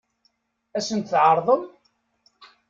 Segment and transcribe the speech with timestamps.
[0.77, 1.63] Ad sen-t-tɛeṛḍem?